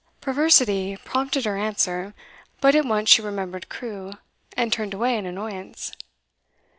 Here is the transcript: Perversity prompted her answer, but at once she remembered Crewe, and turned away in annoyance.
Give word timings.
Perversity 0.19 0.97
prompted 0.97 1.45
her 1.45 1.55
answer, 1.59 2.15
but 2.59 2.73
at 2.73 2.85
once 2.85 3.07
she 3.07 3.21
remembered 3.21 3.69
Crewe, 3.69 4.13
and 4.57 4.73
turned 4.73 4.95
away 4.95 5.15
in 5.15 5.27
annoyance. 5.27 5.91